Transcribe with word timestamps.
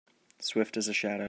Swift 0.39 0.77
as 0.77 0.87
a 0.87 0.93
shadow 0.93 1.19